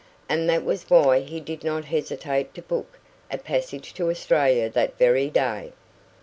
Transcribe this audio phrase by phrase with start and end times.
[0.27, 2.97] And that was why he did not hesitate to book
[3.29, 5.73] a passage to Australia that very day.